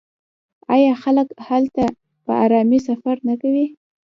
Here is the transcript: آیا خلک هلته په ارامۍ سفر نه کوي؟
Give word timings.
آیا 0.73 0.93
خلک 1.03 1.27
هلته 1.47 1.83
په 2.25 2.31
ارامۍ 2.43 2.79
سفر 2.89 3.15
نه 3.27 3.33
کوي؟ 3.41 3.65